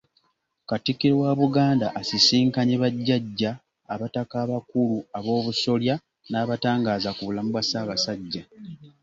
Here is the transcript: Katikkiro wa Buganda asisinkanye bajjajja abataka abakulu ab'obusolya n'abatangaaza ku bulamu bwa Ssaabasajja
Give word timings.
Katikkiro 0.69 1.15
wa 1.23 1.31
Buganda 1.41 1.87
asisinkanye 2.01 2.75
bajjajja 2.81 3.51
abataka 3.93 4.35
abakulu 4.45 4.97
ab'obusolya 5.17 5.95
n'abatangaaza 6.29 7.09
ku 7.15 7.21
bulamu 7.27 7.49
bwa 7.51 7.63
Ssaabasajja 7.65 8.41